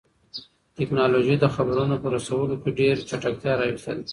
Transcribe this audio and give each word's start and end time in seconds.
تکنالوژي 0.77 1.35
د 1.39 1.45
خبرونو 1.55 1.95
په 2.03 2.07
رسولو 2.15 2.55
کې 2.61 2.69
ډېر 2.79 2.95
چټکتیا 3.09 3.53
راوستې 3.59 3.91
ده. 3.97 4.03